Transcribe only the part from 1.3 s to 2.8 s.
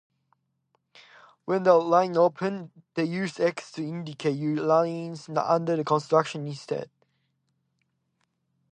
When the line opened,